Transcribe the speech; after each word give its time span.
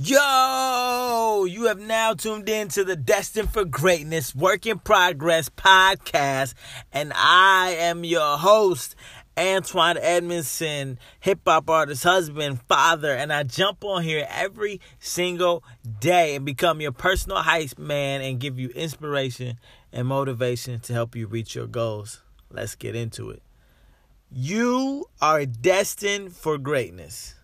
Yo, 0.00 1.44
you 1.48 1.64
have 1.64 1.80
now 1.80 2.14
tuned 2.14 2.48
in 2.48 2.68
to 2.68 2.84
the 2.84 2.94
Destined 2.94 3.52
for 3.52 3.64
Greatness 3.64 4.32
Work 4.32 4.64
in 4.64 4.78
Progress 4.78 5.48
podcast, 5.48 6.54
and 6.92 7.12
I 7.16 7.70
am 7.76 8.04
your 8.04 8.38
host, 8.38 8.94
Antoine 9.36 9.98
Edmondson, 9.98 11.00
hip 11.18 11.40
hop 11.44 11.68
artist, 11.68 12.04
husband, 12.04 12.60
father, 12.68 13.12
and 13.12 13.32
I 13.32 13.42
jump 13.42 13.82
on 13.82 14.04
here 14.04 14.24
every 14.30 14.80
single 15.00 15.64
day 15.98 16.36
and 16.36 16.44
become 16.44 16.80
your 16.80 16.92
personal 16.92 17.38
hype 17.38 17.76
man 17.76 18.20
and 18.20 18.38
give 18.38 18.56
you 18.56 18.68
inspiration 18.68 19.58
and 19.92 20.06
motivation 20.06 20.78
to 20.78 20.92
help 20.92 21.16
you 21.16 21.26
reach 21.26 21.56
your 21.56 21.66
goals. 21.66 22.22
Let's 22.52 22.76
get 22.76 22.94
into 22.94 23.30
it. 23.30 23.42
You 24.30 25.06
are 25.20 25.44
destined 25.44 26.36
for 26.36 26.56
greatness. 26.56 27.34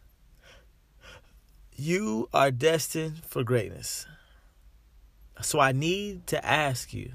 You 1.76 2.28
are 2.32 2.50
destined 2.50 3.24
for 3.24 3.42
greatness. 3.42 4.06
So 5.42 5.58
I 5.58 5.72
need 5.72 6.26
to 6.28 6.44
ask 6.44 6.94
you 6.94 7.12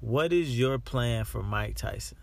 what 0.00 0.32
is 0.32 0.58
your 0.58 0.78
plan 0.78 1.24
for 1.24 1.42
Mike 1.42 1.76
Tyson? 1.76 2.18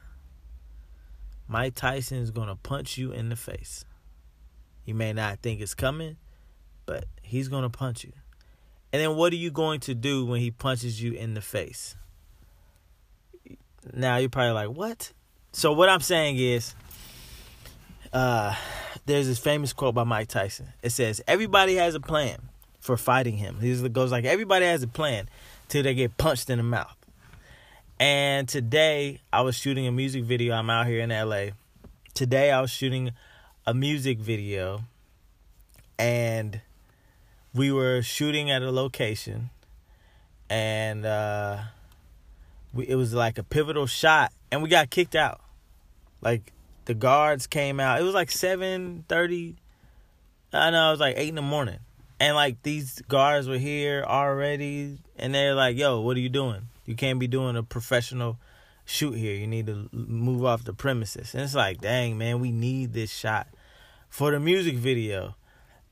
Mike 1.47 1.75
Tyson 1.75 2.17
is 2.17 2.31
going 2.31 2.47
to 2.47 2.55
punch 2.55 2.97
you 2.97 3.11
in 3.11 3.29
the 3.29 3.35
face. 3.35 3.85
You 4.85 4.95
may 4.95 5.13
not 5.13 5.39
think 5.41 5.61
it's 5.61 5.73
coming, 5.73 6.17
but 6.85 7.05
he's 7.21 7.47
going 7.49 7.63
to 7.63 7.69
punch 7.69 8.03
you. 8.03 8.13
And 8.91 9.01
then 9.01 9.15
what 9.15 9.31
are 9.33 9.37
you 9.37 9.51
going 9.51 9.79
to 9.81 9.93
do 9.93 10.25
when 10.25 10.39
he 10.41 10.51
punches 10.51 11.01
you 11.01 11.13
in 11.13 11.33
the 11.33 11.41
face? 11.41 11.95
Now 13.93 14.17
you're 14.17 14.29
probably 14.29 14.53
like, 14.53 14.69
what? 14.69 15.11
So 15.53 15.71
what 15.73 15.89
I'm 15.89 16.01
saying 16.01 16.37
is, 16.37 16.73
uh, 18.13 18.55
there's 19.05 19.27
this 19.27 19.39
famous 19.39 19.73
quote 19.73 19.95
by 19.95 20.03
Mike 20.03 20.27
Tyson. 20.27 20.67
It 20.81 20.91
says, 20.91 21.21
"Everybody 21.27 21.75
has 21.75 21.95
a 21.95 21.99
plan 21.99 22.49
for 22.79 22.97
fighting 22.97 23.37
him." 23.37 23.57
This 23.59 23.81
goes 23.89 24.11
like, 24.11 24.25
"Everybody 24.25 24.65
has 24.65 24.83
a 24.83 24.87
plan 24.87 25.29
till 25.67 25.83
they 25.83 25.93
get 25.93 26.17
punched 26.17 26.49
in 26.49 26.57
the 26.57 26.63
mouth." 26.63 26.95
And 27.99 28.49
today 28.49 29.21
I 29.31 29.41
was 29.41 29.55
shooting 29.55 29.87
a 29.87 29.91
music 29.91 30.23
video. 30.23 30.55
I'm 30.55 30.69
out 30.69 30.87
here 30.87 31.01
in 31.01 31.09
LA. 31.09 31.51
Today 32.13 32.51
I 32.51 32.59
was 32.59 32.71
shooting 32.71 33.11
a 33.65 33.73
music 33.73 34.19
video, 34.19 34.81
and 35.97 36.61
we 37.53 37.71
were 37.71 38.01
shooting 38.01 38.49
at 38.49 38.61
a 38.61 38.71
location, 38.71 39.51
and 40.49 41.05
uh, 41.05 41.59
we, 42.73 42.87
it 42.87 42.95
was 42.95 43.13
like 43.13 43.37
a 43.37 43.43
pivotal 43.43 43.85
shot, 43.85 44.33
and 44.51 44.61
we 44.61 44.69
got 44.69 44.89
kicked 44.89 45.15
out. 45.15 45.41
Like 46.21 46.51
the 46.85 46.93
guards 46.93 47.47
came 47.47 47.79
out. 47.79 47.99
It 47.99 48.03
was 48.03 48.13
like 48.13 48.31
seven 48.31 49.05
thirty. 49.07 49.55
I 50.53 50.69
know 50.71 50.89
it 50.89 50.91
was 50.91 50.99
like 50.99 51.15
eight 51.17 51.29
in 51.29 51.35
the 51.35 51.41
morning, 51.41 51.79
and 52.19 52.35
like 52.35 52.61
these 52.63 53.01
guards 53.07 53.47
were 53.47 53.57
here 53.57 54.03
already, 54.05 54.99
and 55.17 55.33
they're 55.33 55.55
like, 55.55 55.77
"Yo, 55.77 56.01
what 56.01 56.17
are 56.17 56.21
you 56.21 56.29
doing? 56.29 56.67
You 56.85 56.95
can't 56.95 57.19
be 57.19 57.27
doing 57.27 57.55
a 57.55 57.63
professional 57.63 58.39
shoot 58.85 59.13
here. 59.13 59.35
You 59.35 59.47
need 59.47 59.67
to 59.67 59.89
move 59.91 60.43
off 60.43 60.63
the 60.63 60.73
premises." 60.73 61.33
And 61.33 61.43
it's 61.43 61.55
like, 61.55 61.79
dang 61.79 62.17
man, 62.17 62.39
we 62.39 62.51
need 62.51 62.93
this 62.93 63.11
shot 63.11 63.47
for 64.09 64.31
the 64.31 64.39
music 64.39 64.75
video, 64.75 65.35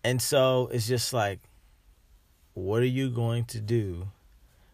and 0.03 0.22
so 0.22 0.70
it's 0.74 0.88
just 0.88 1.14
like, 1.14 1.40
what 2.53 2.81
are 2.81 2.86
you 2.86 3.09
going 3.09 3.46
to 3.46 3.59
do? 3.59 4.09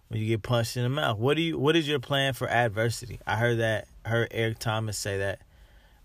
When 0.08 0.22
you 0.22 0.28
get 0.28 0.44
punched 0.44 0.78
in 0.78 0.84
the 0.84 0.90
mouth, 0.90 1.18
what 1.18 1.36
do 1.36 1.42
you? 1.42 1.58
What 1.58 1.76
is 1.76 1.88
your 1.88 2.00
plan 2.00 2.34
for 2.34 2.48
adversity? 2.48 3.20
I 3.28 3.36
heard 3.36 3.60
that. 3.60 3.88
Heard 4.06 4.28
Eric 4.30 4.60
Thomas 4.60 5.00
say 5.00 5.18
that 5.18 5.40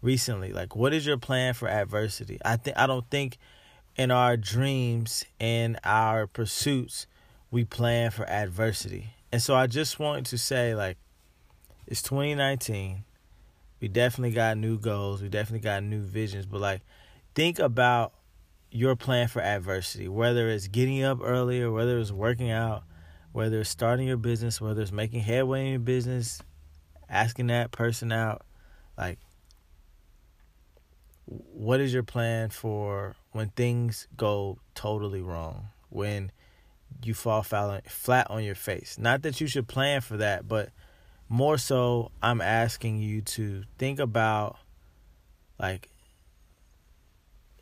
recently? 0.03 0.53
Like 0.53 0.77
what 0.77 0.93
is 0.93 1.07
your 1.07 1.19
plan 1.19 1.55
for 1.55 1.69
adversity? 1.69 2.39
I 2.45 2.57
think 2.57 2.77
i 2.77 2.87
don't 2.87 3.09
think 3.11 3.39
in 3.97 4.11
our 4.11 4.37
dreams 4.37 5.25
and 5.39 5.79
our 5.85 6.27
pursuits 6.27 7.07
we 7.51 7.65
plan 7.65 8.11
for 8.11 8.29
adversity. 8.29 9.15
And 9.33 9.43
so 9.43 9.55
i 9.55 9.67
just 9.67 9.99
want 9.99 10.27
to 10.27 10.39
say 10.39 10.75
like 10.75 10.97
it's 11.87 12.03
2019 12.03 13.05
we 13.81 13.89
definitely 13.89 14.33
got 14.33 14.59
new 14.59 14.79
goals. 14.79 15.23
We 15.23 15.31
definitely 15.31 15.61
got 15.61 15.83
new 15.83 16.03
visions. 16.03 16.45
But 16.45 16.61
like 16.61 16.83
think 17.35 17.59
about 17.59 18.13
your 18.71 18.95
plan 18.95 19.27
for 19.27 19.43
adversity 19.43 20.07
whether 20.07 20.49
it's 20.49 20.69
getting 20.69 21.03
up 21.03 21.19
earlier 21.21 21.73
whether 21.73 21.99
it's 21.99 22.13
working 22.13 22.53
out 22.53 22.85
whether 23.33 23.61
it's 23.61 23.71
starting 23.71 24.07
your 24.07 24.17
business 24.17 24.61
whether 24.61 24.81
it's 24.81 24.93
making 24.93 25.19
headway 25.19 25.65
in 25.65 25.71
your 25.73 25.81
business 25.81 26.41
asking 27.09 27.49
that 27.49 27.73
person 27.73 28.13
out 28.13 28.43
like 28.97 29.19
what 31.31 31.81
is 31.81 31.95
your 31.95 32.03
plan 32.03 32.51
for 32.51 33.15
when 33.33 33.51
things 33.51 34.09
go 34.17 34.59
totally 34.75 35.23
wrong? 35.23 35.69
When 35.89 36.33
you 37.03 37.15
fall 37.15 37.43
flat 37.43 38.31
on 38.31 38.45
your 38.45 38.55
face? 38.55 38.99
Not 38.99 39.23
that 39.23 39.41
you 39.41 39.47
should 39.47 39.69
plan 39.69 40.01
for 40.01 40.17
that, 40.17 40.49
but 40.49 40.71
more 41.29 41.59
so, 41.59 42.11
I'm 42.21 42.41
asking 42.41 42.99
you 42.99 43.23
to 43.23 43.63
think 43.79 44.01
about 44.01 44.57
like 45.59 45.89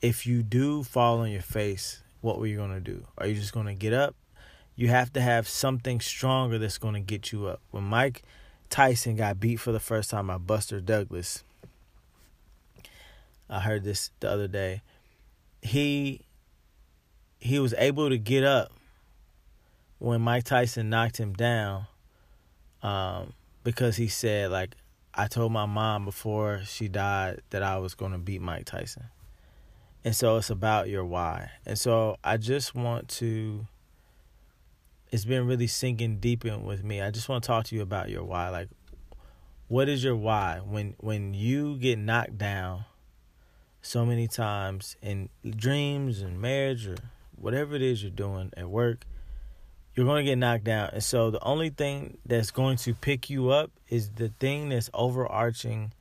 if 0.00 0.26
you 0.26 0.42
do 0.42 0.82
fall 0.82 1.18
on 1.18 1.30
your 1.30 1.42
face, 1.42 2.02
what 2.20 2.38
were 2.38 2.46
you 2.46 2.56
going 2.56 2.72
to 2.72 2.80
do? 2.80 3.06
Are 3.18 3.26
you 3.26 3.34
just 3.34 3.52
going 3.52 3.66
to 3.66 3.74
get 3.74 3.92
up? 3.92 4.14
You 4.76 4.88
have 4.88 5.12
to 5.14 5.20
have 5.20 5.48
something 5.48 6.00
stronger 6.00 6.58
that's 6.58 6.78
going 6.78 6.94
to 6.94 7.00
get 7.00 7.32
you 7.32 7.46
up. 7.46 7.60
When 7.70 7.84
Mike 7.84 8.22
Tyson 8.70 9.16
got 9.16 9.40
beat 9.40 9.56
for 9.56 9.72
the 9.72 9.80
first 9.80 10.10
time 10.10 10.28
by 10.28 10.38
Buster 10.38 10.80
Douglas, 10.80 11.42
I 13.50 13.60
heard 13.60 13.84
this 13.84 14.10
the 14.20 14.30
other 14.30 14.48
day. 14.48 14.82
He 15.62 16.22
he 17.38 17.58
was 17.58 17.74
able 17.78 18.08
to 18.08 18.18
get 18.18 18.44
up 18.44 18.72
when 19.98 20.20
Mike 20.20 20.44
Tyson 20.44 20.90
knocked 20.90 21.16
him 21.18 21.32
down 21.32 21.86
um, 22.82 23.32
because 23.64 23.96
he 23.96 24.08
said 24.08 24.50
like 24.50 24.74
I 25.14 25.26
told 25.26 25.52
my 25.52 25.66
mom 25.66 26.04
before 26.04 26.62
she 26.64 26.88
died 26.88 27.40
that 27.50 27.62
I 27.62 27.78
was 27.78 27.94
going 27.94 28.12
to 28.12 28.18
beat 28.18 28.40
Mike 28.40 28.66
Tyson. 28.66 29.04
And 30.04 30.14
so 30.14 30.36
it's 30.36 30.50
about 30.50 30.88
your 30.88 31.04
why. 31.04 31.50
And 31.66 31.76
so 31.76 32.18
I 32.22 32.36
just 32.36 32.74
want 32.74 33.08
to 33.08 33.66
it's 35.10 35.24
been 35.24 35.46
really 35.46 35.66
sinking 35.66 36.18
deep 36.18 36.44
in 36.44 36.64
with 36.64 36.84
me. 36.84 37.00
I 37.00 37.10
just 37.10 37.28
want 37.28 37.42
to 37.42 37.46
talk 37.46 37.64
to 37.66 37.74
you 37.74 37.80
about 37.82 38.10
your 38.10 38.24
why. 38.24 38.50
Like 38.50 38.68
what 39.68 39.88
is 39.88 40.04
your 40.04 40.16
why 40.16 40.60
when 40.64 40.94
when 40.98 41.34
you 41.34 41.76
get 41.78 41.98
knocked 41.98 42.38
down 42.38 42.84
so 43.82 44.04
many 44.04 44.28
times 44.28 44.96
in 45.02 45.28
dreams 45.44 46.20
and 46.20 46.40
marriage 46.40 46.86
or 46.86 46.96
whatever 47.36 47.74
it 47.74 47.82
is 47.82 48.02
you're 48.02 48.10
doing 48.10 48.52
at 48.56 48.68
work, 48.68 49.04
you're 49.94 50.06
going 50.06 50.24
to 50.24 50.30
get 50.30 50.38
knocked 50.38 50.64
down. 50.64 50.90
And 50.92 51.02
so 51.02 51.30
the 51.30 51.42
only 51.42 51.70
thing 51.70 52.18
that's 52.24 52.50
going 52.50 52.76
to 52.78 52.94
pick 52.94 53.30
you 53.30 53.50
up 53.50 53.70
is 53.88 54.10
the 54.10 54.28
thing 54.28 54.68
that's 54.68 54.90
overarching 54.94 55.92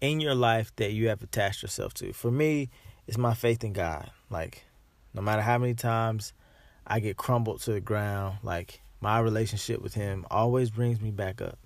in 0.00 0.20
your 0.20 0.34
life 0.34 0.74
that 0.76 0.92
you 0.92 1.08
have 1.08 1.22
attached 1.22 1.62
yourself 1.62 1.94
to. 1.94 2.12
For 2.12 2.30
me, 2.30 2.70
it's 3.06 3.18
my 3.18 3.34
faith 3.34 3.64
in 3.64 3.72
God. 3.72 4.10
Like, 4.30 4.64
no 5.12 5.22
matter 5.22 5.42
how 5.42 5.58
many 5.58 5.74
times 5.74 6.32
I 6.86 7.00
get 7.00 7.16
crumbled 7.16 7.60
to 7.62 7.72
the 7.72 7.80
ground, 7.80 8.38
like, 8.42 8.80
my 9.00 9.18
relationship 9.18 9.82
with 9.82 9.94
Him 9.94 10.26
always 10.30 10.70
brings 10.70 11.00
me 11.00 11.10
back 11.10 11.42
up. 11.42 11.58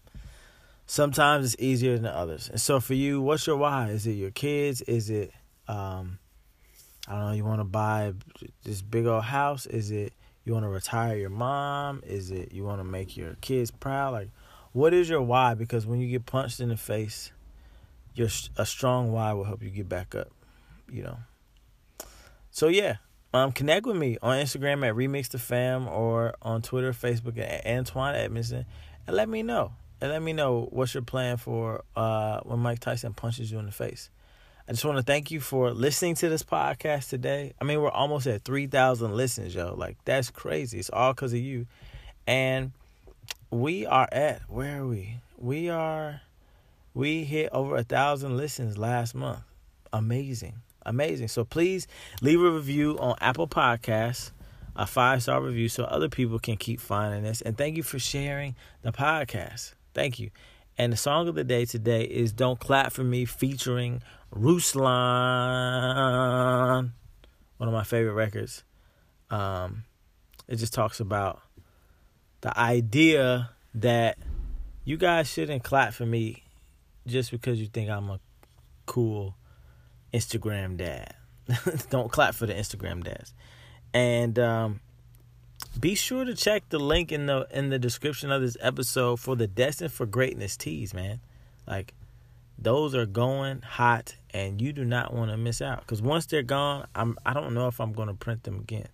Sometimes 0.86 1.44
it's 1.44 1.62
easier 1.62 1.96
than 1.96 2.06
others. 2.06 2.48
And 2.48 2.60
so 2.60 2.80
for 2.80 2.94
you, 2.94 3.20
what's 3.20 3.46
your 3.46 3.56
why? 3.56 3.90
Is 3.90 4.06
it 4.06 4.12
your 4.12 4.30
kids? 4.30 4.82
Is 4.82 5.10
it 5.10 5.32
um, 5.68 6.18
I 7.06 7.12
don't 7.12 7.26
know, 7.26 7.32
you 7.32 7.44
want 7.44 7.60
to 7.60 7.64
buy 7.64 8.12
this 8.64 8.82
big 8.82 9.06
old 9.06 9.24
house? 9.24 9.66
Is 9.66 9.90
it 9.90 10.12
you 10.44 10.52
want 10.52 10.64
to 10.64 10.68
retire 10.68 11.16
your 11.16 11.30
mom? 11.30 12.02
Is 12.06 12.30
it 12.30 12.52
you 12.52 12.64
want 12.64 12.80
to 12.80 12.84
make 12.84 13.16
your 13.16 13.36
kids 13.40 13.70
proud? 13.70 14.12
Like, 14.12 14.30
what 14.72 14.92
is 14.92 15.08
your 15.08 15.22
why? 15.22 15.54
Because 15.54 15.86
when 15.86 16.00
you 16.00 16.08
get 16.08 16.26
punched 16.26 16.60
in 16.60 16.68
the 16.68 16.76
face, 16.76 17.32
your 18.14 18.28
a 18.56 18.66
strong 18.66 19.12
why 19.12 19.32
will 19.32 19.44
help 19.44 19.62
you 19.62 19.70
get 19.70 19.88
back 19.88 20.14
up. 20.14 20.30
You 20.90 21.04
know. 21.04 21.18
So 22.50 22.68
yeah, 22.68 22.96
um, 23.32 23.52
connect 23.52 23.86
with 23.86 23.96
me 23.96 24.16
on 24.22 24.38
Instagram 24.38 24.86
at 24.86 24.94
Remix 24.94 25.28
the 25.28 25.38
Fam 25.38 25.86
or 25.86 26.34
on 26.42 26.62
Twitter, 26.62 26.92
Facebook 26.92 27.38
at 27.38 27.66
Antoine 27.66 28.14
Edmondson, 28.14 28.64
and 29.06 29.16
let 29.16 29.28
me 29.28 29.42
know. 29.42 29.72
And 30.00 30.12
let 30.12 30.22
me 30.22 30.32
know 30.32 30.68
what's 30.70 30.94
your 30.94 31.02
plan 31.02 31.38
for 31.38 31.84
uh, 31.96 32.40
when 32.40 32.60
Mike 32.60 32.78
Tyson 32.78 33.14
punches 33.14 33.50
you 33.50 33.58
in 33.58 33.66
the 33.66 33.72
face. 33.72 34.10
I 34.68 34.72
just 34.72 34.84
want 34.84 34.98
to 34.98 35.02
thank 35.02 35.30
you 35.30 35.40
for 35.40 35.72
listening 35.72 36.14
to 36.16 36.28
this 36.28 36.42
podcast 36.42 37.08
today. 37.08 37.54
I 37.58 37.64
mean, 37.64 37.80
we're 37.80 37.88
almost 37.88 38.26
at 38.26 38.42
3,000 38.42 39.14
listens, 39.16 39.54
yo. 39.54 39.74
Like, 39.74 39.96
that's 40.04 40.28
crazy. 40.28 40.78
It's 40.78 40.90
all 40.90 41.14
because 41.14 41.32
of 41.32 41.38
you. 41.38 41.66
And 42.26 42.72
we 43.50 43.86
are 43.86 44.06
at, 44.12 44.42
where 44.42 44.82
are 44.82 44.86
we? 44.86 45.20
We 45.38 45.70
are, 45.70 46.20
we 46.92 47.24
hit 47.24 47.48
over 47.50 47.76
a 47.76 47.82
thousand 47.82 48.36
listens 48.36 48.76
last 48.76 49.14
month. 49.14 49.40
Amazing. 49.90 50.56
Amazing. 50.84 51.28
So 51.28 51.46
please 51.46 51.86
leave 52.20 52.42
a 52.42 52.50
review 52.50 52.98
on 52.98 53.16
Apple 53.22 53.48
Podcasts, 53.48 54.32
a 54.76 54.86
five 54.86 55.22
star 55.22 55.40
review, 55.40 55.70
so 55.70 55.84
other 55.84 56.10
people 56.10 56.38
can 56.38 56.58
keep 56.58 56.78
finding 56.78 57.22
this. 57.22 57.40
And 57.40 57.56
thank 57.56 57.78
you 57.78 57.82
for 57.82 57.98
sharing 57.98 58.54
the 58.82 58.92
podcast. 58.92 59.72
Thank 59.94 60.18
you. 60.18 60.28
And 60.80 60.92
the 60.92 60.96
song 60.96 61.26
of 61.26 61.34
the 61.34 61.42
day 61.42 61.64
today 61.64 62.04
is 62.04 62.32
Don't 62.32 62.60
Clap 62.60 62.92
For 62.92 63.02
Me 63.02 63.24
featuring 63.24 64.00
Ruslan. 64.32 64.84
One 67.56 67.68
of 67.68 67.74
my 67.74 67.82
favorite 67.82 68.12
records. 68.12 68.62
Um, 69.28 69.82
it 70.46 70.54
just 70.56 70.72
talks 70.72 71.00
about 71.00 71.42
the 72.42 72.56
idea 72.56 73.50
that 73.74 74.18
you 74.84 74.96
guys 74.96 75.28
shouldn't 75.28 75.64
clap 75.64 75.94
for 75.94 76.06
me 76.06 76.44
just 77.08 77.32
because 77.32 77.60
you 77.60 77.66
think 77.66 77.90
I'm 77.90 78.08
a 78.10 78.20
cool 78.86 79.34
Instagram 80.14 80.76
dad. 80.76 81.12
Don't 81.90 82.12
clap 82.12 82.36
for 82.36 82.46
the 82.46 82.54
Instagram 82.54 83.02
dads. 83.02 83.34
And 83.92 84.38
um, 84.38 84.78
be 85.78 85.94
sure 85.94 86.24
to 86.24 86.34
check 86.34 86.68
the 86.68 86.78
link 86.78 87.12
in 87.12 87.26
the 87.26 87.46
in 87.52 87.70
the 87.70 87.78
description 87.78 88.32
of 88.32 88.42
this 88.42 88.56
episode 88.60 89.20
for 89.20 89.36
the 89.36 89.46
Destined 89.46 89.92
for 89.92 90.06
Greatness 90.06 90.56
tees, 90.56 90.92
man. 90.94 91.20
Like 91.66 91.94
those 92.58 92.94
are 92.94 93.06
going 93.06 93.62
hot 93.62 94.16
and 94.30 94.60
you 94.60 94.72
do 94.72 94.84
not 94.84 95.14
want 95.14 95.30
to 95.30 95.36
miss 95.36 95.62
out 95.62 95.86
cuz 95.86 96.02
once 96.02 96.26
they're 96.26 96.42
gone, 96.42 96.86
I'm 96.94 97.16
I 97.24 97.32
don't 97.32 97.54
know 97.54 97.68
if 97.68 97.80
I'm 97.80 97.92
going 97.92 98.08
to 98.08 98.14
print 98.14 98.44
them 98.44 98.58
again. 98.58 98.88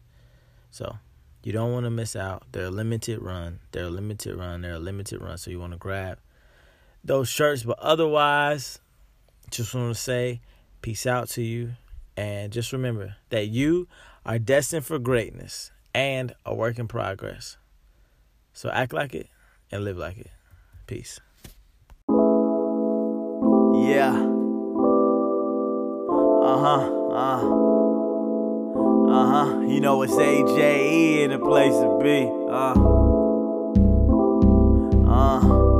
So, 0.70 0.98
you 1.44 1.52
don't 1.52 1.72
want 1.72 1.84
to 1.84 1.90
miss 1.90 2.16
out. 2.16 2.42
They're 2.50 2.64
a 2.64 2.70
limited 2.70 3.22
run. 3.22 3.60
They're 3.70 3.84
a 3.84 3.90
limited 3.90 4.34
run. 4.34 4.62
They're 4.62 4.75
a 4.75 4.78
limited 4.78 5.20
run. 5.20 5.38
So 5.38 5.50
you 5.50 5.60
want 5.60 5.72
to 5.72 5.78
grab 5.78 6.19
those 7.04 7.28
shirts. 7.28 7.62
But 7.62 7.78
otherwise, 7.78 8.80
just 9.50 9.75
want 9.75 9.94
to 9.94 10.00
say 10.00 10.40
peace 10.82 11.06
out 11.06 11.28
to 11.30 11.42
you. 11.42 11.75
And 12.16 12.52
just 12.52 12.72
remember 12.72 13.16
that 13.28 13.48
you 13.48 13.88
are 14.25 14.38
destined 14.38 14.87
for 14.87 14.98
greatness 14.98 15.70
and 15.94 16.35
a 16.44 16.55
work 16.55 16.79
in 16.79 16.88
progress. 16.88 17.56
So 18.52 18.69
act 18.70 18.93
like 18.93 19.14
it 19.14 19.29
and 19.70 19.85
live 19.85 19.96
like 19.96 20.19
it. 20.19 20.31
Peace. 20.87 21.20
Yeah. 23.88 24.14
Uh 26.43 26.58
huh. 26.58 26.91
Uh. 27.11 27.41
Uh 29.11 29.26
huh. 29.26 29.61
You 29.61 29.81
know 29.81 30.02
it's 30.02 30.12
AJE 30.12 31.23
in 31.25 31.31
the 31.31 31.38
place 31.38 31.73
to 31.73 31.99
be. 32.02 32.29
Uh. 32.50 32.75
Uh. 35.11 35.74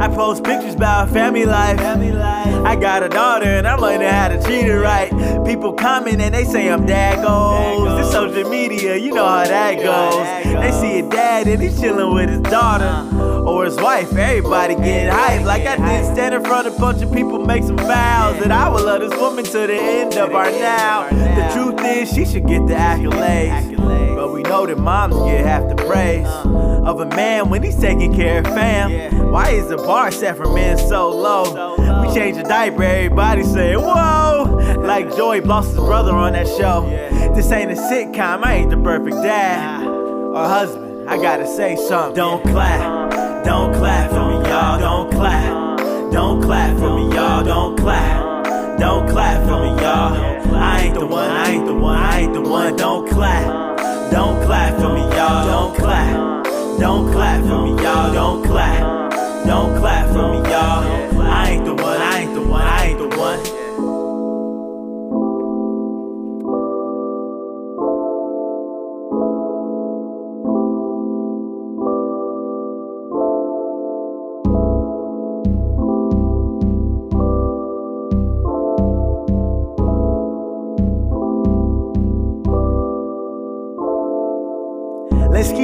I 0.00 0.08
post 0.08 0.44
pictures 0.44 0.74
about 0.74 1.10
family 1.10 1.44
life. 1.44 1.78
family 1.78 2.10
life. 2.10 2.64
I 2.64 2.74
got 2.74 3.02
a 3.02 3.08
daughter 3.10 3.44
and 3.44 3.68
I'm 3.68 3.80
learning 3.80 4.08
how 4.08 4.28
to 4.28 4.42
treat 4.42 4.62
her 4.62 4.80
right. 4.80 5.10
People 5.44 5.74
comment 5.74 6.22
and 6.22 6.34
they 6.34 6.44
say 6.44 6.70
I'm 6.70 6.86
dad 6.86 7.22
goals. 7.22 7.98
This 7.98 8.10
social 8.10 8.48
media, 8.48 8.96
you 8.96 9.12
know 9.12 9.26
how 9.26 9.44
that 9.44 9.76
goes. 9.76 10.62
They 10.62 10.70
see 10.72 10.98
a 11.00 11.08
dad 11.10 11.48
and 11.48 11.60
he's 11.60 11.78
chilling 11.78 12.14
with 12.14 12.30
his 12.30 12.40
daughter 12.40 13.39
or 13.50 13.64
his 13.64 13.76
wife. 13.76 14.14
Everybody 14.14 14.74
getting 14.76 15.12
hyped. 15.12 15.44
Like 15.44 15.66
I 15.66 15.76
did 15.76 16.04
stand 16.12 16.34
in 16.34 16.44
front 16.44 16.66
of 16.66 16.76
a 16.76 16.78
bunch 16.78 17.02
of 17.02 17.12
people, 17.12 17.38
make 17.38 17.64
some 17.64 17.76
vows 17.76 18.38
that 18.40 18.50
I 18.50 18.68
will 18.68 18.84
love 18.84 19.00
this 19.00 19.18
woman 19.18 19.44
to 19.44 19.66
the 19.66 19.74
end 19.74 20.14
of 20.14 20.34
our 20.34 20.50
now. 20.50 21.08
The 21.10 21.50
truth 21.52 21.80
is, 21.84 22.12
she 22.12 22.24
should 22.24 22.46
get 22.46 22.66
the 22.66 22.74
accolades. 22.74 23.76
But 24.14 24.32
we 24.32 24.42
know 24.42 24.66
that 24.66 24.78
moms 24.78 25.16
get 25.16 25.44
half 25.44 25.68
the 25.68 25.76
praise 25.76 26.26
of 26.26 27.00
a 27.00 27.06
man 27.16 27.50
when 27.50 27.62
he's 27.62 27.78
taking 27.78 28.14
care 28.14 28.40
of 28.40 28.46
fam. 28.46 29.30
Why 29.32 29.50
is 29.50 29.68
the 29.68 29.76
bar 29.76 30.10
set 30.10 30.36
for 30.36 30.52
men 30.52 30.76
so 30.78 31.10
low? 31.10 31.76
We 32.02 32.14
change 32.14 32.36
the 32.36 32.42
diaper, 32.42 32.82
everybody 32.82 33.42
say, 33.44 33.76
whoa! 33.76 34.76
Like 34.80 35.14
Joey 35.16 35.40
Blossom's 35.40 35.76
brother 35.76 36.12
on 36.12 36.32
that 36.34 36.46
show. 36.46 36.86
This 37.34 37.50
ain't 37.50 37.70
a 37.70 37.74
sitcom, 37.74 38.44
I 38.44 38.54
ain't 38.54 38.70
the 38.70 38.76
perfect 38.76 39.16
dad 39.16 39.86
or 39.86 40.44
husband. 40.44 41.08
I 41.08 41.16
gotta 41.16 41.46
say 41.46 41.76
something. 41.76 42.14
Don't 42.14 42.42
clap, 42.42 42.99
don't 43.44 43.74
clap 43.74 44.10
for 44.10 44.24
me, 44.30 44.48
y'all. 44.48 44.78
Don't 44.78 45.10
clap, 45.12 45.78
don't 46.12 46.42
clap 46.42 46.78
for 46.78 46.96
me, 46.96 47.14
y'all. 47.14 47.44
Don't 47.44 47.76
clap, 47.76 48.78
don't 48.78 49.08
clap 49.08 49.42
for 49.46 49.60
me, 49.62 49.82
y'all. 49.82 50.54
I 50.54 50.80
ain't 50.82 50.94
the 50.94 51.06
one, 51.06 51.30
I 51.30 51.50
ain't 51.50 51.66
the 51.66 51.74
one, 51.74 51.98
I 51.98 52.20
ain't 52.20 52.34
the 52.34 52.42
one. 52.42 52.76
Don't 52.76 53.08
clap, 53.08 53.78
don't 54.10 54.44
clap 54.44 54.74
for 54.80 54.94
me, 54.94 55.00
y'all. 55.16 55.46
Don't 55.46 55.76
clap, 55.76 56.44
don't 56.78 57.12
clap 57.12 57.42
for 57.44 57.62
me, 57.62 57.82
y'all. 57.82 58.12
Don't 58.12 58.44
clap, 58.44 59.10
don't 59.46 59.78
clap 59.78 60.12
for 60.12 60.32
me, 60.32 60.50
y'all. 60.50 60.99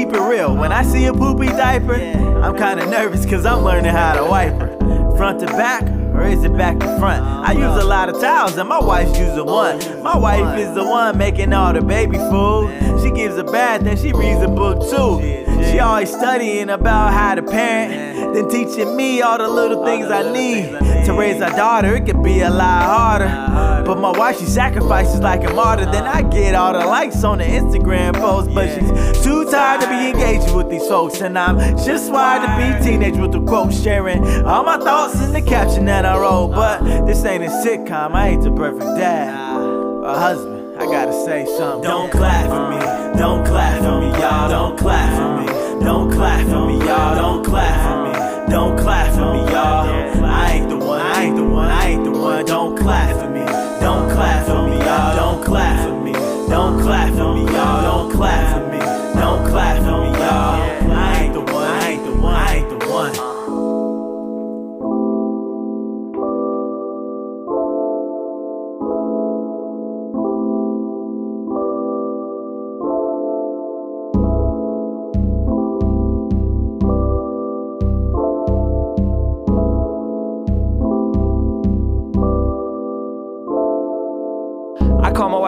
Keep 0.07 0.17
it 0.17 0.23
real. 0.23 0.55
When 0.55 0.73
I 0.73 0.83
see 0.83 1.07
a 1.07 1.13
poopy 1.13 1.49
diaper, 1.49 1.95
I'm 1.95 2.57
kinda 2.57 2.87
nervous 2.87 3.27
cause 3.27 3.45
I'm 3.47 3.65
learning 3.65 3.93
how 3.93 4.15
to 4.15 4.25
wipe 4.25 4.55
her. 4.61 4.77
Front 5.17 5.41
to 5.41 5.47
back, 5.47 5.83
or 6.15 6.25
is 6.25 6.45
it 6.45 6.57
back 6.57 6.79
to 6.81 6.99
front? 6.99 7.25
I 7.25 7.53
use 7.53 7.83
a 7.83 7.85
lot 7.85 8.09
of 8.09 8.21
towels 8.21 8.57
and 8.57 8.69
my 8.69 8.79
wife's 8.79 9.19
using 9.19 9.47
one. 9.47 9.79
My 10.03 10.17
wife 10.17 10.59
is 10.59 10.75
the 10.75 10.85
one 10.85 11.17
making 11.17 11.53
all 11.53 11.73
the 11.73 11.81
baby 11.81 12.19
food. 12.19 12.71
She 13.03 13.11
gives 13.11 13.37
a 13.37 13.45
bath 13.45 13.87
and 13.87 13.99
she 13.99 14.13
reads 14.13 14.43
a 14.43 14.49
book 14.49 14.81
too. 14.91 15.45
She 15.71 15.79
always 15.79 16.11
studying 16.11 16.71
about 16.71 17.13
how 17.13 17.35
to 17.35 17.43
parent, 17.43 18.35
then 18.35 18.49
teaching 18.49 18.97
me 18.97 19.23
all 19.23 19.39
the 19.39 19.49
little 19.49 19.85
things 19.85 20.07
I 20.11 20.31
need 20.33 20.71
to 21.07 21.13
raise 21.13 21.41
a 21.41 21.51
daughter. 21.51 21.97
It 21.97 22.07
could 22.07 22.23
be 22.23 22.41
a 22.41 22.51
lot 22.51 22.83
harder, 22.83 23.85
but 23.85 23.99
my 23.99 24.17
wife 24.17 24.39
she 24.39 24.47
sacrifices 24.47 25.21
like 25.21 25.45
a 25.45 25.53
martyr. 25.55 25.87
Then 25.87 26.05
I 26.05 26.23
get 26.23 26.55
all 26.55 26.73
the 26.73 26.85
likes 26.87 27.25
on 27.25 27.39
the 27.39 27.45
Instagram 27.45 28.15
post, 28.15 28.55
but 28.55 28.69
she's 28.75 29.25
too 29.25 29.51
tired 29.51 29.81
to 29.83 29.89
be 29.89 30.11
engaging 30.11 30.55
with 30.55 30.71
these 30.71 30.87
folks, 30.87 31.21
and 31.21 31.39
I'm 31.39 31.59
just 31.79 32.11
wired 32.11 32.43
to 32.43 32.57
be 32.57 32.85
teenage 32.85 33.17
with 33.17 33.33
the 33.33 33.41
quote 33.41 33.73
sharing 33.73 34.25
all 34.45 34.65
my 34.65 34.79
thoughts 34.79 35.21
in 35.21 35.33
the 35.33 35.43
caption 35.43 35.85
that 35.87 36.05
I 36.05 36.19
wrote. 36.19 36.49
But 36.49 37.07
this 37.07 37.25
ain't 37.25 37.45
a 37.45 37.49
sitcom. 37.49 38.13
I 38.13 38.29
ain't 38.29 38.43
the 38.43 38.53
perfect 38.53 38.97
dad 38.97 39.57
or 39.61 40.15
husband. 40.15 40.56
I 40.79 40.85
gotta 40.85 41.13
say 41.25 41.47
something. 41.47 41.83
Don't 41.83 42.11
clap 42.11 42.51
for 42.51 42.69
me. 42.69 43.19
Don't 43.19 43.47
clap 43.47 43.79
for 43.79 43.99
me, 43.99 44.09
y'all. 44.21 44.51
Don't 44.51 44.79
clap 44.79 45.11
for 45.17 45.41
me. 45.41 45.83
Don't 45.83 46.13
clap 46.13 46.47
for 46.47 46.67
me, 46.67 46.79
y'all. 46.87 47.17
Don't 47.17 47.45
clap 47.45 47.81
for 47.87 48.05
me. 48.05 48.51
Don't 48.51 48.79
clap 48.79 49.13
for 49.15 49.33
me, 49.33 49.53
y'all. 49.53 50.25
I 50.25 50.53
ain't 50.53 50.69
the 50.69 50.77
one. 50.77 51.01
I 51.01 51.23
ain't 51.23 51.37
the 51.37 51.45
one. 51.45 51.71
I 51.71 51.87
ain't 51.89 52.05
the 52.05 52.11
one. 52.11 52.45
Don't 52.45 52.77
clap 52.77 53.17
for 53.19 53.31
me. 53.31 53.41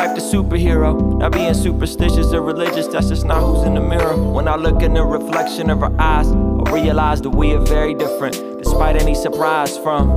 Wife 0.09 0.17
the 0.17 0.23
superhero. 0.23 1.19
Not 1.19 1.33
being 1.33 1.55
superstitious 1.55 2.33
or 2.33 2.41
religious, 2.41 2.87
that's 2.87 3.09
just 3.09 3.25
not 3.25 3.43
who's 3.43 3.67
in 3.67 3.75
the 3.75 3.81
mirror. 3.81 4.17
When 4.17 4.49
I 4.49 4.57
look 4.57 4.83
in 4.83 4.95
the 4.95 5.05
reflection 5.05 5.71
of 5.71 5.81
her 5.81 5.95
eyes, 5.99 6.29
I 6.29 6.73
realize 6.73 7.21
that 7.23 7.31
we 7.31 7.53
are 7.53 7.61
very 7.61 7.95
different, 7.95 8.35
despite 8.62 8.97
any 8.97 9.15
surprise 9.15 9.77
from 9.79 10.09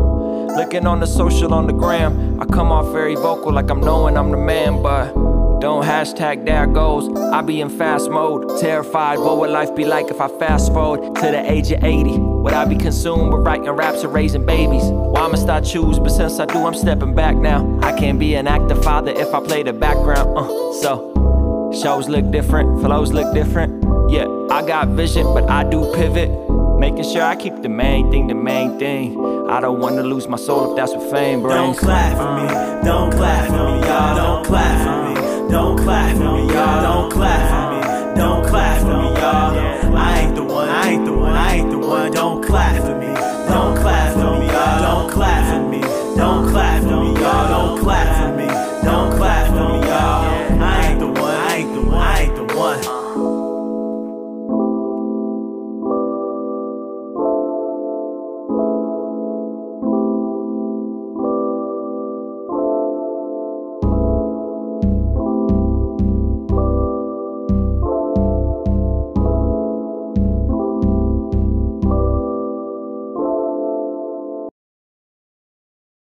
looking 0.56 0.86
on 0.88 1.00
the 1.00 1.08
social 1.08 1.54
on 1.54 1.68
the 1.68 1.74
gram. 1.74 2.40
I 2.40 2.46
come 2.46 2.72
off 2.72 2.92
very 2.94 3.16
vocal, 3.16 3.52
like 3.52 3.70
I'm 3.70 3.82
knowing 3.82 4.18
I'm 4.18 4.32
the 4.32 4.38
man, 4.38 4.82
but 4.82 5.14
don't 5.60 5.84
hashtag 5.84 6.46
there 6.46 6.68
goes. 6.68 7.10
I 7.34 7.42
be 7.42 7.60
in 7.60 7.70
fast 7.70 8.10
mode, 8.10 8.60
terrified. 8.62 9.20
What 9.20 9.40
would 9.40 9.50
life 9.50 9.76
be 9.76 9.84
like 9.84 10.10
if 10.10 10.22
I 10.22 10.30
fast 10.40 10.72
forward 10.72 11.16
to 11.16 11.22
the 11.22 11.52
age 11.52 11.72
of 11.72 11.84
80? 11.84 12.31
Would 12.42 12.54
I 12.54 12.66
be 12.66 12.76
consumed 12.76 13.32
with 13.32 13.46
writing 13.46 13.70
raps 13.70 14.04
or 14.04 14.08
raising 14.08 14.46
babies? 14.48 14.84
Why 14.84 15.28
must 15.28 15.48
I 15.48 15.62
choose? 15.62 16.00
But 16.00 16.10
since 16.10 16.40
I 16.40 16.46
do, 16.48 16.66
I'm 16.66 16.74
stepping 16.74 17.14
back 17.14 17.36
now. 17.36 17.80
I 17.84 17.92
can't 17.98 18.18
be 18.18 18.34
an 18.34 18.48
active 18.48 18.84
father 18.84 19.12
if 19.12 19.32
I 19.36 19.40
play 19.42 19.62
the 19.62 19.74
background. 19.74 20.36
Uh, 20.36 20.74
so, 20.82 21.72
shows 21.82 22.10
look 22.10 22.32
different, 22.32 22.82
flows 22.82 23.12
look 23.12 23.32
different. 23.36 23.84
Yeah, 24.12 24.26
I 24.50 24.66
got 24.66 24.88
vision, 24.88 25.26
but 25.36 25.48
I 25.52 25.64
do 25.70 25.94
pivot. 25.94 26.32
Making 26.80 27.04
sure 27.04 27.22
I 27.22 27.36
keep 27.36 27.62
the 27.62 27.70
main 27.70 28.10
thing 28.10 28.26
the 28.26 28.34
main 28.34 28.80
thing. 28.80 29.16
I 29.48 29.62
don't 29.62 29.80
wanna 29.80 30.02
lose 30.02 30.28
my 30.28 30.38
soul 30.38 30.72
if 30.72 30.78
that's 30.78 30.94
what 30.94 31.12
fame 31.12 31.44
brings. 31.44 31.56
Don't 31.56 31.78
clap 31.78 32.18
for 32.18 32.34
me, 32.42 32.84
don't 32.84 33.12
clap 33.12 33.48
for 33.50 33.54
me, 33.54 33.88
y'all. 33.88 34.16
Don't 34.16 34.46
clap 34.48 34.78
for 34.84 34.98
me, 35.14 35.52
don't 35.52 35.78
clap 35.78 36.18
for 36.18 36.24
me, 36.24 36.52
y'all. 36.52 36.82
Don't 36.82 37.11